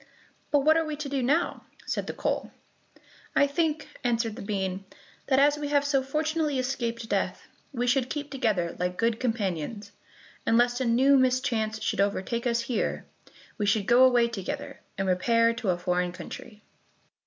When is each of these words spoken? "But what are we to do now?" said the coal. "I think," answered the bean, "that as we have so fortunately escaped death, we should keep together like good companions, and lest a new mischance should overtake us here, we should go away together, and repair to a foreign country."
"But 0.49 0.61
what 0.61 0.77
are 0.77 0.83
we 0.83 0.95
to 0.95 1.09
do 1.09 1.21
now?" 1.21 1.63
said 1.85 2.07
the 2.07 2.13
coal. 2.13 2.51
"I 3.35 3.45
think," 3.45 3.87
answered 4.03 4.35
the 4.35 4.41
bean, 4.41 4.83
"that 5.27 5.37
as 5.37 5.59
we 5.59 5.67
have 5.67 5.85
so 5.85 6.01
fortunately 6.01 6.57
escaped 6.57 7.07
death, 7.07 7.47
we 7.71 7.85
should 7.85 8.09
keep 8.09 8.31
together 8.31 8.75
like 8.79 8.97
good 8.97 9.19
companions, 9.19 9.91
and 10.43 10.57
lest 10.57 10.81
a 10.81 10.85
new 10.85 11.17
mischance 11.17 11.79
should 11.83 12.01
overtake 12.01 12.47
us 12.47 12.61
here, 12.61 13.05
we 13.59 13.67
should 13.67 13.85
go 13.85 14.03
away 14.03 14.27
together, 14.27 14.79
and 14.97 15.07
repair 15.07 15.53
to 15.53 15.69
a 15.69 15.77
foreign 15.77 16.13
country." 16.13 16.63